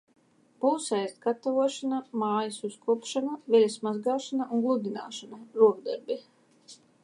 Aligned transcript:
Būs 0.63 0.85
ēst 0.99 1.19
gatavošana, 1.25 1.99
mājas 2.23 2.57
uzkopšana, 2.69 3.35
veļas 3.57 3.77
mazgāšana 3.89 4.49
un 4.57 4.67
gludināšana, 4.67 5.43
rokdarbi. 5.63 6.21